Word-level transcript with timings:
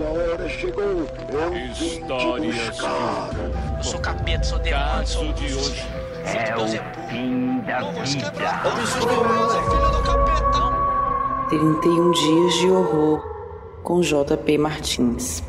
Sua 0.00 0.08
hora 0.08 0.48
chegou. 0.48 0.82
Eu 0.82 1.50
vim 1.52 1.68
te 1.74 2.00
buscar. 2.00 3.28
Eu 3.76 3.84
sou 3.84 4.00
capeta, 4.00 4.42
sou 4.42 4.58
demônio, 4.58 5.06
sou 5.06 5.30
de 5.34 5.44
hoje. 5.44 5.86
É 6.24 6.56
o 6.56 6.66
fim 7.10 7.60
da 7.60 7.80
vida. 7.90 8.32
31 11.50 12.10
dias 12.12 12.54
de 12.54 12.70
horror 12.70 13.22
com 13.82 14.00
JP 14.00 14.56
Martins. 14.56 15.44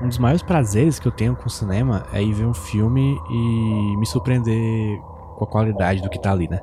Um 0.00 0.08
dos 0.08 0.16
maiores 0.16 0.42
prazeres 0.42 0.98
que 0.98 1.06
eu 1.06 1.12
tenho 1.12 1.36
com 1.36 1.48
o 1.48 1.50
cinema 1.50 2.06
é 2.14 2.22
ir 2.22 2.32
ver 2.32 2.46
um 2.46 2.54
filme 2.54 3.20
e 3.28 3.96
me 3.98 4.06
surpreender 4.06 4.98
com 5.36 5.44
a 5.44 5.46
qualidade 5.46 6.00
do 6.00 6.08
que 6.08 6.18
tá 6.18 6.32
ali, 6.32 6.48
né? 6.48 6.62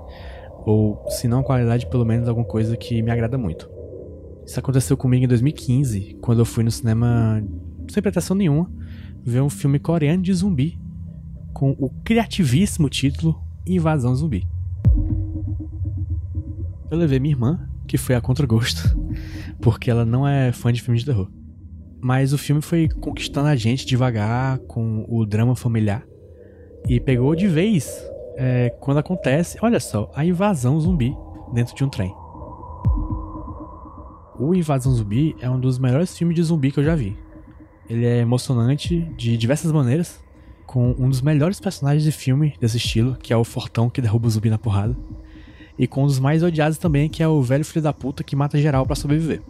Ou, 0.65 0.99
se 1.09 1.27
não 1.27 1.41
a 1.41 1.43
qualidade, 1.43 1.85
pelo 1.85 2.05
menos 2.05 2.27
alguma 2.27 2.47
coisa 2.47 2.75
que 2.75 3.03
me 3.03 3.11
agrada 3.11 3.37
muito. 3.37 3.72
Isso 4.45 4.59
aconteceu 4.59 4.97
comigo 4.97 5.23
em 5.23 5.27
2015, 5.27 6.17
quando 6.21 6.39
eu 6.39 6.45
fui 6.45 6.63
no 6.63 6.71
cinema, 6.71 7.43
sem 7.89 8.03
pretensão 8.03 8.35
nenhuma, 8.35 8.69
ver 9.23 9.41
um 9.41 9.49
filme 9.49 9.79
coreano 9.79 10.21
de 10.21 10.33
zumbi, 10.33 10.77
com 11.53 11.71
o 11.79 11.89
criativíssimo 12.03 12.89
título 12.89 13.41
Invasão 13.65 14.13
Zumbi. 14.15 14.45
Eu 16.91 16.97
levei 16.97 17.19
minha 17.19 17.33
irmã, 17.33 17.69
que 17.87 17.97
foi 17.97 18.15
a 18.15 18.21
contragosto, 18.21 18.97
porque 19.61 19.89
ela 19.89 20.03
não 20.03 20.27
é 20.27 20.51
fã 20.51 20.73
de 20.73 20.81
filmes 20.81 21.01
de 21.01 21.05
terror. 21.05 21.29
Mas 22.01 22.33
o 22.33 22.37
filme 22.37 22.61
foi 22.61 22.89
conquistando 22.89 23.47
a 23.47 23.55
gente 23.55 23.85
devagar 23.85 24.59
com 24.59 25.05
o 25.07 25.25
drama 25.25 25.55
familiar 25.55 26.05
e 26.87 26.99
pegou 26.99 27.33
de 27.33 27.47
vez 27.47 27.89
é, 28.35 28.69
quando 28.81 28.97
acontece, 28.97 29.57
olha 29.61 29.79
só, 29.79 30.11
a 30.13 30.25
invasão 30.25 30.79
zumbi 30.79 31.15
dentro 31.53 31.73
de 31.73 31.83
um 31.83 31.89
trem. 31.89 32.13
O 34.39 34.55
Invasão 34.55 34.93
Zumbi 34.93 35.35
é 35.39 35.49
um 35.49 35.59
dos 35.59 35.77
melhores 35.77 36.17
filmes 36.17 36.35
de 36.35 36.41
zumbi 36.41 36.71
que 36.71 36.79
eu 36.79 36.83
já 36.83 36.95
vi. 36.95 37.15
Ele 37.87 38.05
é 38.05 38.17
emocionante 38.17 38.99
de 39.15 39.37
diversas 39.37 39.71
maneiras, 39.71 40.23
com 40.65 40.95
um 40.97 41.07
dos 41.07 41.21
melhores 41.21 41.59
personagens 41.59 42.03
de 42.03 42.11
filme 42.11 42.55
desse 42.59 42.77
estilo, 42.77 43.15
que 43.15 43.31
é 43.31 43.37
o 43.37 43.43
Fortão 43.43 43.89
que 43.89 44.01
derruba 44.01 44.27
o 44.27 44.31
zumbi 44.31 44.49
na 44.49 44.57
porrada, 44.57 44.97
e 45.77 45.85
com 45.85 46.03
um 46.03 46.07
dos 46.07 46.19
mais 46.19 46.41
odiados 46.41 46.79
também, 46.79 47.07
que 47.07 47.21
é 47.21 47.27
o 47.27 47.43
velho 47.43 47.63
filho 47.63 47.83
da 47.83 47.93
puta 47.93 48.23
que 48.23 48.35
mata 48.35 48.57
geral 48.57 48.85
para 48.87 48.95
sobreviver. 48.95 49.41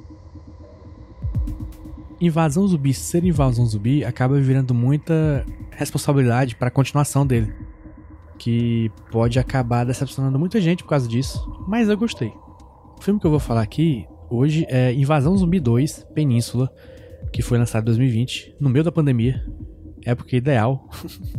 Invasão 2.20 2.68
Zumbi 2.68 2.94
ser 2.94 3.24
Invasão 3.24 3.66
Zumbi 3.66 4.04
acaba 4.04 4.40
virando 4.40 4.74
muita 4.74 5.46
responsabilidade 5.72 6.56
para 6.56 6.68
a 6.68 6.72
continuação 6.72 7.26
dele, 7.26 7.54
que 8.38 8.92
pode 9.12 9.40
acabar 9.40 9.86
decepcionando 9.86 10.38
muita 10.38 10.60
gente 10.60 10.84
por 10.84 10.90
causa 10.90 11.08
disso, 11.08 11.64
mas 11.68 11.88
eu 11.88 11.98
gostei. 11.98 12.34
O 12.98 13.02
filme 13.02 13.20
que 13.20 13.26
eu 13.26 13.32
vou 13.32 13.40
falar 13.40 13.62
aqui 13.62 14.08
hoje 14.30 14.66
é 14.70 14.94
Invasão 14.94 15.36
Zumbi 15.38 15.60
2 15.60 16.08
Península, 16.14 16.72
que 17.32 17.42
foi 17.42 17.58
lançado 17.58 17.84
em 17.84 17.86
2020, 17.86 18.56
no 18.60 18.70
meio 18.70 18.84
da 18.84 18.92
pandemia, 18.92 19.46
época 20.06 20.36
ideal 20.36 20.90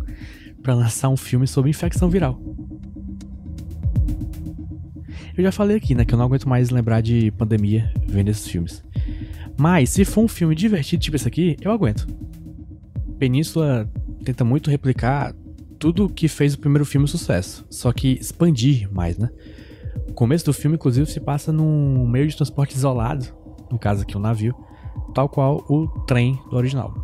para 0.63 0.75
lançar 0.75 1.09
um 1.09 1.17
filme 1.17 1.47
sobre 1.47 1.71
infecção 1.71 2.09
viral. 2.09 2.41
Eu 5.37 5.43
já 5.43 5.51
falei 5.51 5.77
aqui, 5.77 5.95
né, 5.95 6.05
que 6.05 6.15
eu 6.15 6.19
não 6.19 6.27
aguento 6.27 6.49
mais 6.49 6.71
lembrar 6.71 7.01
de 7.01 7.31
pandemia 7.33 7.93
vendo 8.07 8.29
esses 8.29 8.47
filmes. 8.47 8.85
Mas 9.59 9.91
se 9.91 10.05
for 10.05 10.23
um 10.23 10.29
filme 10.29 10.55
divertido 10.55 11.03
tipo 11.03 11.17
esse 11.17 11.27
aqui, 11.27 11.57
eu 11.61 11.73
aguento. 11.73 12.07
Península 13.19 13.91
tenta 14.25 14.45
muito 14.45 14.71
replicar 14.71 15.35
tudo 15.79 16.09
que 16.09 16.29
fez 16.29 16.55
o 16.55 16.59
primeiro 16.59 16.85
filme 16.85 17.07
sucesso, 17.07 17.67
só 17.69 17.93
que 17.93 18.13
expandir 18.13 18.91
mais, 18.93 19.19
né? 19.19 19.29
O 20.09 20.13
começo 20.13 20.45
do 20.45 20.53
filme, 20.53 20.77
inclusive, 20.77 21.07
se 21.11 21.21
passa 21.21 21.53
num 21.53 22.07
meio 22.07 22.29
de 22.29 22.37
transporte 22.37 22.75
isolado, 22.75 23.27
no 23.71 23.79
caso 23.79 24.03
aqui 24.03 24.17
um 24.17 24.21
navio, 24.21 24.55
tal 25.15 25.29
qual 25.29 25.65
o 25.69 25.89
trem 26.07 26.39
do 26.51 26.57
original. 26.57 26.95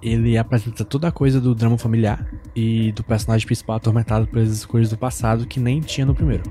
Ele 0.00 0.38
apresenta 0.38 0.84
toda 0.84 1.08
a 1.08 1.12
coisa 1.12 1.40
do 1.40 1.54
drama 1.54 1.76
familiar 1.76 2.32
e 2.54 2.92
do 2.92 3.02
personagem 3.02 3.46
principal 3.46 3.76
atormentado 3.76 4.26
pelas 4.26 4.50
escolhas 4.50 4.90
do 4.90 4.96
passado 4.96 5.46
que 5.46 5.58
nem 5.58 5.80
tinha 5.80 6.06
no 6.06 6.14
primeiro. 6.14 6.44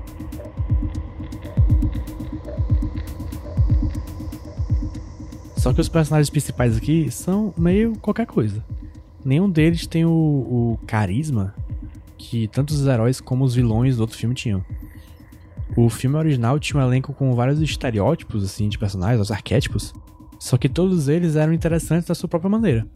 Só 5.56 5.72
que 5.72 5.80
os 5.80 5.88
personagens 5.88 6.30
principais 6.30 6.76
aqui 6.76 7.10
são 7.10 7.52
meio 7.56 7.94
qualquer 7.98 8.26
coisa. 8.26 8.64
Nenhum 9.24 9.50
deles 9.50 9.86
tem 9.86 10.04
o, 10.04 10.10
o 10.10 10.78
carisma 10.86 11.54
que 12.16 12.48
tanto 12.48 12.70
os 12.70 12.86
heróis 12.86 13.20
como 13.20 13.44
os 13.44 13.54
vilões 13.54 13.96
do 13.96 14.00
outro 14.00 14.16
filme 14.16 14.34
tinham. 14.34 14.64
O 15.76 15.88
filme 15.88 16.16
original 16.16 16.58
tinha 16.58 16.80
um 16.80 16.84
elenco 16.84 17.12
com 17.12 17.34
vários 17.34 17.60
estereótipos 17.60 18.44
assim 18.44 18.68
de 18.68 18.78
personagens, 18.78 19.20
os 19.20 19.30
arquétipos, 19.30 19.92
só 20.38 20.56
que 20.56 20.68
todos 20.68 21.08
eles 21.08 21.36
eram 21.36 21.52
interessantes 21.52 22.08
da 22.08 22.14
sua 22.14 22.28
própria 22.28 22.50
maneira. 22.50 22.86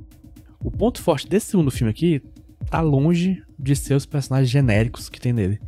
O 0.60 0.70
ponto 0.70 1.02
forte 1.02 1.28
desse 1.28 1.46
segundo 1.46 1.70
filme 1.70 1.90
aqui 1.90 2.22
tá 2.70 2.80
longe 2.80 3.42
de 3.58 3.76
ser 3.76 3.94
os 3.94 4.06
personagens 4.06 4.50
genéricos 4.50 5.08
que 5.08 5.20
tem 5.20 5.32
nele, 5.32 5.60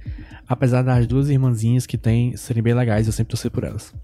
apesar 0.48 0.82
das 0.82 1.06
duas 1.06 1.28
irmãzinhas 1.28 1.87
que 1.87 1.98
tem 1.98 2.37
serem 2.37 2.62
bem 2.62 2.75
legais, 2.75 3.06
eu 3.06 3.12
sempre 3.12 3.31
torcer 3.31 3.50
por 3.50 3.65
elas. 3.65 3.94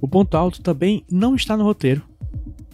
O 0.00 0.08
ponto 0.08 0.36
alto 0.36 0.60
também 0.60 1.04
não 1.10 1.34
está 1.34 1.56
no 1.56 1.64
roteiro, 1.64 2.02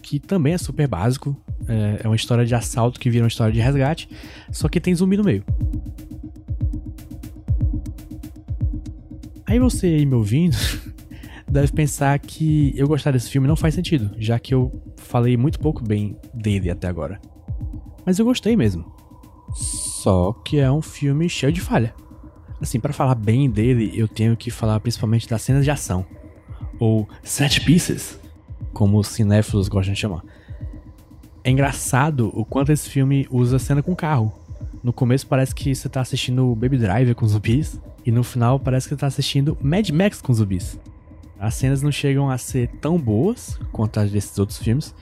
que 0.01 0.19
também 0.19 0.53
é 0.53 0.57
super 0.57 0.87
básico. 0.87 1.35
É, 1.67 2.01
é 2.03 2.07
uma 2.07 2.15
história 2.15 2.45
de 2.45 2.55
assalto 2.55 2.99
que 2.99 3.09
vira 3.09 3.23
uma 3.23 3.27
história 3.27 3.53
de 3.53 3.59
resgate, 3.59 4.09
só 4.51 4.67
que 4.67 4.79
tem 4.79 4.95
zumbi 4.95 5.17
no 5.17 5.23
meio. 5.23 5.43
Aí 9.49 9.57
você 9.57 9.87
aí 9.87 10.05
me 10.05 10.13
ouvindo 10.13 10.55
deve 11.49 11.71
pensar 11.71 12.19
que 12.19 12.71
eu 12.77 12.87
gostar 12.87 13.09
desse 13.09 13.31
filme 13.31 13.47
não 13.47 13.55
faz 13.55 13.73
sentido, 13.73 14.11
já 14.19 14.37
que 14.37 14.53
eu 14.53 14.71
falei 14.95 15.35
muito 15.35 15.59
pouco 15.59 15.83
bem 15.83 16.15
dele 16.31 16.69
até 16.69 16.87
agora. 16.87 17.19
Mas 18.05 18.19
eu 18.19 18.25
gostei 18.25 18.55
mesmo. 18.55 18.85
Só 19.55 20.33
que 20.45 20.59
é 20.59 20.71
um 20.71 20.83
filme 20.83 21.27
cheio 21.27 21.51
de 21.51 21.61
falha. 21.61 21.95
Assim, 22.61 22.79
para 22.79 22.93
falar 22.93 23.15
bem 23.15 23.49
dele, 23.49 23.91
eu 23.95 24.07
tenho 24.07 24.37
que 24.37 24.51
falar 24.51 24.79
principalmente 24.81 25.27
das 25.27 25.41
cenas 25.41 25.63
de 25.63 25.71
ação, 25.71 26.05
ou 26.79 27.09
set 27.23 27.61
pieces, 27.65 28.19
como 28.71 28.99
os 28.99 29.07
cinéfilos 29.07 29.67
gostam 29.67 29.95
de 29.95 29.99
chamar. 29.99 30.23
É 31.43 31.49
engraçado 31.49 32.29
o 32.35 32.45
quanto 32.45 32.71
esse 32.71 32.87
filme 32.87 33.25
usa 33.31 33.57
cena 33.57 33.81
com 33.81 33.95
carro. 33.95 34.31
No 34.83 34.93
começo 34.93 35.27
parece 35.27 35.53
que 35.53 35.75
você 35.75 35.89
tá 35.89 36.01
assistindo 36.01 36.55
Baby 36.55 36.77
Driver 36.77 37.13
com 37.15 37.27
zumbis, 37.27 37.79
e 38.05 38.11
no 38.11 38.23
final 38.23 38.59
parece 38.59 38.87
que 38.87 38.95
você 38.95 38.99
tá 38.99 39.07
assistindo 39.07 39.57
Mad 39.61 39.89
Max 39.89 40.21
com 40.21 40.33
zumbis. 40.33 40.79
As 41.39 41.55
cenas 41.55 41.81
não 41.81 41.91
chegam 41.91 42.29
a 42.29 42.37
ser 42.37 42.69
tão 42.81 42.97
boas 42.97 43.59
quanto 43.71 43.99
as 43.99 44.11
desses 44.11 44.37
outros 44.37 44.57
filmes, 44.57 44.93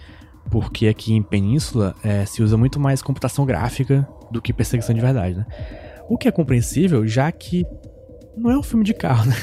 porque 0.49 0.87
aqui 0.87 1.13
em 1.13 1.21
Península 1.21 1.95
é, 2.03 2.25
se 2.25 2.41
usa 2.41 2.57
muito 2.57 2.79
mais 2.79 3.01
computação 3.01 3.45
gráfica 3.45 4.07
do 4.31 4.41
que 4.41 4.53
perseguição 4.53 4.95
de 4.95 5.01
verdade, 5.01 5.35
né? 5.35 5.45
O 6.09 6.17
que 6.17 6.27
é 6.27 6.31
compreensível, 6.31 7.07
já 7.07 7.31
que 7.31 7.65
não 8.35 8.51
é 8.51 8.57
um 8.57 8.63
filme 8.63 8.85
de 8.85 8.93
carro, 8.93 9.25
né? 9.29 9.35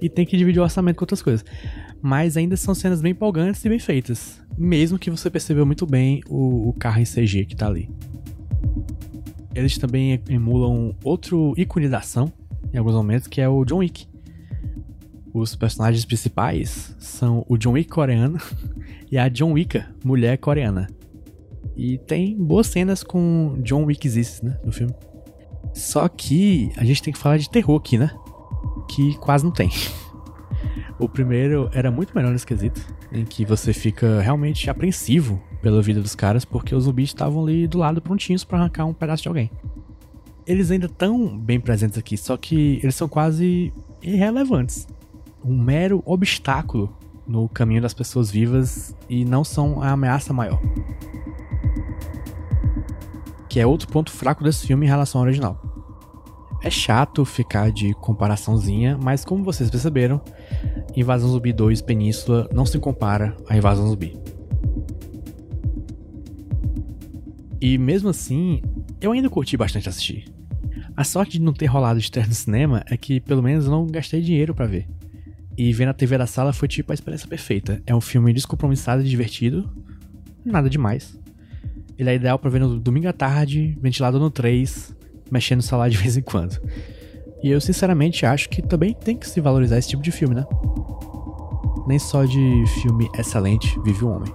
E 0.00 0.08
tem 0.08 0.26
que 0.26 0.36
dividir 0.36 0.60
o 0.60 0.62
orçamento 0.62 0.96
com 0.96 1.04
outras 1.04 1.22
coisas. 1.22 1.44
Mas 2.00 2.36
ainda 2.36 2.56
são 2.56 2.74
cenas 2.74 3.00
bem 3.00 3.12
empolgantes 3.12 3.64
e 3.64 3.68
bem 3.68 3.78
feitas. 3.78 4.40
Mesmo 4.58 4.98
que 4.98 5.10
você 5.10 5.30
percebeu 5.30 5.64
muito 5.64 5.86
bem 5.86 6.20
o, 6.28 6.68
o 6.68 6.72
carro 6.72 7.00
em 7.00 7.04
CG 7.04 7.46
que 7.46 7.54
tá 7.54 7.68
ali. 7.68 7.88
Eles 9.54 9.76
também 9.78 10.20
emulam 10.28 10.94
outro 11.04 11.54
ícone 11.56 11.88
da 11.88 11.98
ação, 11.98 12.32
em 12.72 12.78
alguns 12.78 12.94
momentos, 12.94 13.28
que 13.28 13.40
é 13.40 13.48
o 13.48 13.64
John 13.64 13.78
Wick. 13.78 14.06
Os 15.32 15.56
personagens 15.56 16.04
principais 16.04 16.94
são 16.98 17.44
o 17.48 17.56
John 17.56 17.72
Wick 17.72 17.90
coreano 17.90 18.38
e 19.10 19.18
a 19.18 19.28
John 19.28 19.52
Wick, 19.52 19.82
mulher 20.04 20.38
coreana. 20.38 20.88
E 21.76 21.98
tem 21.98 22.36
boas 22.36 22.66
cenas 22.66 23.02
com 23.02 23.56
John 23.62 23.84
Wickzices, 23.84 24.42
né, 24.42 24.58
no 24.64 24.72
filme. 24.72 24.94
Só 25.74 26.06
que 26.08 26.70
a 26.76 26.84
gente 26.84 27.02
tem 27.02 27.12
que 27.12 27.18
falar 27.18 27.38
de 27.38 27.48
terror 27.48 27.78
aqui, 27.78 27.96
né? 27.96 28.10
Que 28.90 29.16
quase 29.18 29.44
não 29.44 29.52
tem. 29.52 29.70
O 31.02 31.08
primeiro 31.08 31.68
era 31.72 31.90
muito 31.90 32.14
melhor 32.14 32.30
nesse 32.30 32.46
quesito, 32.46 32.80
em 33.10 33.24
que 33.24 33.44
você 33.44 33.72
fica 33.72 34.20
realmente 34.20 34.70
apreensivo 34.70 35.42
pela 35.60 35.82
vida 35.82 36.00
dos 36.00 36.14
caras, 36.14 36.44
porque 36.44 36.76
os 36.76 36.84
zumbis 36.84 37.08
estavam 37.08 37.42
ali 37.42 37.66
do 37.66 37.78
lado 37.78 38.00
prontinhos 38.00 38.44
para 38.44 38.58
arrancar 38.58 38.84
um 38.84 38.94
pedaço 38.94 39.24
de 39.24 39.28
alguém. 39.28 39.50
Eles 40.46 40.70
ainda 40.70 40.86
estão 40.86 41.36
bem 41.36 41.58
presentes 41.58 41.98
aqui, 41.98 42.16
só 42.16 42.36
que 42.36 42.78
eles 42.84 42.94
são 42.94 43.08
quase 43.08 43.72
irrelevantes. 44.00 44.86
Um 45.44 45.60
mero 45.60 46.04
obstáculo 46.06 46.96
no 47.26 47.48
caminho 47.48 47.82
das 47.82 47.92
pessoas 47.92 48.30
vivas 48.30 48.94
e 49.08 49.24
não 49.24 49.42
são 49.42 49.82
a 49.82 49.90
ameaça 49.90 50.32
maior. 50.32 50.62
Que 53.48 53.58
é 53.58 53.66
outro 53.66 53.88
ponto 53.88 54.12
fraco 54.12 54.44
desse 54.44 54.68
filme 54.68 54.86
em 54.86 54.88
relação 54.88 55.20
ao 55.20 55.26
original. 55.26 55.71
É 56.62 56.70
chato 56.70 57.24
ficar 57.24 57.72
de 57.72 57.92
comparaçãozinha, 57.94 58.96
mas 59.02 59.24
como 59.24 59.42
vocês 59.42 59.68
perceberam, 59.68 60.20
Invasão 60.96 61.28
Zumbi 61.28 61.52
2 61.52 61.82
Península 61.82 62.48
não 62.52 62.64
se 62.64 62.78
compara 62.78 63.36
a 63.48 63.56
Invasão 63.56 63.88
Zumbi. 63.88 64.16
E 67.60 67.76
mesmo 67.78 68.08
assim, 68.08 68.62
eu 69.00 69.10
ainda 69.12 69.28
curti 69.28 69.56
bastante 69.56 69.88
assistir. 69.88 70.24
A 70.96 71.04
sorte 71.04 71.32
de 71.32 71.40
não 71.40 71.52
ter 71.52 71.66
rolado 71.66 71.98
externo 71.98 72.28
no 72.28 72.34
cinema 72.34 72.84
é 72.88 72.96
que 72.96 73.18
pelo 73.18 73.42
menos 73.42 73.64
eu 73.64 73.70
não 73.70 73.86
gastei 73.86 74.20
dinheiro 74.20 74.54
para 74.54 74.66
ver. 74.66 74.86
E 75.56 75.72
ver 75.72 75.86
na 75.86 75.92
TV 75.92 76.16
da 76.16 76.26
sala 76.26 76.52
foi 76.52 76.68
tipo 76.68 76.92
a 76.92 76.94
experiência 76.94 77.28
perfeita. 77.28 77.82
É 77.86 77.94
um 77.94 78.00
filme 78.00 78.32
descompromissado 78.32 79.02
e 79.02 79.08
divertido. 79.08 79.68
Nada 80.44 80.70
demais. 80.70 81.18
Ele 81.98 82.10
é 82.10 82.14
ideal 82.14 82.38
para 82.38 82.50
ver 82.50 82.60
no 82.60 82.78
domingo 82.78 83.08
à 83.08 83.12
tarde, 83.12 83.76
ventilado 83.80 84.18
no 84.18 84.30
3, 84.30 84.94
mexendo 85.32 85.58
no 85.58 85.62
celular 85.62 85.88
de 85.88 85.96
vez 85.96 86.14
em 86.14 86.22
quando. 86.22 86.60
E 87.42 87.50
eu 87.50 87.60
sinceramente 87.60 88.26
acho 88.26 88.50
que 88.50 88.60
também 88.60 88.92
tem 88.92 89.16
que 89.16 89.26
se 89.26 89.40
valorizar 89.40 89.78
esse 89.78 89.88
tipo 89.88 90.02
de 90.02 90.12
filme, 90.12 90.34
né? 90.34 90.44
Nem 91.86 91.98
só 91.98 92.24
de 92.24 92.64
filme 92.82 93.08
excelente 93.18 93.80
vive 93.82 94.04
o 94.04 94.08
homem. 94.08 94.32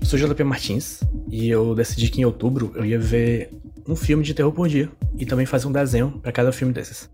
Eu 0.00 0.06
sou 0.06 0.18
JP 0.18 0.42
Martins 0.42 1.00
e 1.30 1.48
eu 1.48 1.76
decidi 1.76 2.10
que 2.10 2.20
em 2.20 2.24
outubro 2.24 2.72
eu 2.74 2.84
ia 2.84 2.98
ver 2.98 3.50
um 3.86 3.94
filme 3.94 4.24
de 4.24 4.34
terror 4.34 4.52
por 4.52 4.68
dia 4.68 4.90
e 5.16 5.24
também 5.24 5.46
fazer 5.46 5.68
um 5.68 5.72
desenho 5.72 6.18
para 6.20 6.32
cada 6.32 6.50
filme 6.52 6.74
desses. 6.74 7.08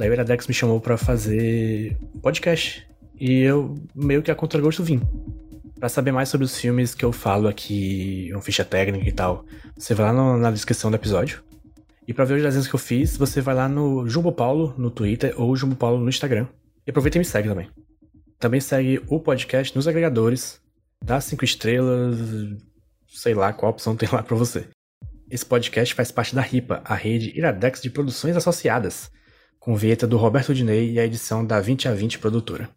Daí 0.00 0.08
o 0.08 0.14
Iradex 0.14 0.46
me 0.46 0.54
chamou 0.54 0.80
para 0.80 0.96
fazer 0.96 1.94
um 2.14 2.20
podcast 2.20 2.88
e 3.20 3.42
eu 3.42 3.74
meio 3.94 4.22
que 4.22 4.30
a 4.30 4.34
contragosto 4.34 4.82
vim. 4.82 5.02
Para 5.78 5.90
saber 5.90 6.10
mais 6.10 6.30
sobre 6.30 6.46
os 6.46 6.58
filmes 6.58 6.94
que 6.94 7.04
eu 7.04 7.12
falo 7.12 7.46
aqui, 7.46 8.30
uma 8.32 8.40
ficha 8.40 8.64
técnica 8.64 9.06
e 9.06 9.12
tal, 9.12 9.44
você 9.76 9.92
vai 9.92 10.06
lá 10.06 10.12
no, 10.14 10.38
na 10.38 10.50
descrição 10.50 10.90
do 10.90 10.94
episódio. 10.94 11.44
E 12.08 12.14
para 12.14 12.24
ver 12.24 12.36
os 12.36 12.42
desenhos 12.42 12.66
que 12.66 12.74
eu 12.74 12.78
fiz, 12.78 13.14
você 13.14 13.42
vai 13.42 13.54
lá 13.54 13.68
no 13.68 14.08
Jumbo 14.08 14.32
Paulo 14.32 14.74
no 14.78 14.90
Twitter 14.90 15.34
ou 15.36 15.54
Jumbo 15.54 15.76
Paulo 15.76 16.00
no 16.00 16.08
Instagram. 16.08 16.46
E 16.86 16.90
aproveita 16.90 17.18
e 17.18 17.20
me 17.20 17.24
segue 17.26 17.50
também. 17.50 17.68
Também 18.38 18.58
segue 18.62 19.02
o 19.06 19.20
podcast 19.20 19.76
nos 19.76 19.86
agregadores, 19.86 20.62
dá 21.04 21.20
cinco 21.20 21.44
estrelas, 21.44 22.16
sei 23.06 23.34
lá 23.34 23.52
qual 23.52 23.70
opção 23.70 23.94
tem 23.94 24.08
lá 24.10 24.22
para 24.22 24.34
você. 24.34 24.66
Esse 25.30 25.44
podcast 25.44 25.94
faz 25.94 26.10
parte 26.10 26.34
da 26.34 26.40
RIPA, 26.40 26.80
a 26.86 26.94
rede 26.94 27.36
Iradex 27.36 27.82
de 27.82 27.90
Produções 27.90 28.34
Associadas, 28.34 29.10
com 29.60 29.76
vinheta 29.76 30.06
do 30.06 30.16
Roberto 30.16 30.54
Dinei 30.54 30.90
e 30.90 30.98
a 30.98 31.04
edição 31.04 31.46
da 31.46 31.60
20 31.60 31.86
a 31.86 31.92
20 31.92 32.18
Produtora. 32.18 32.68